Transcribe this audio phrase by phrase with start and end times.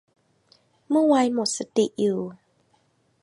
[0.89, 2.19] เมื่อไวน์หมดสติอยู่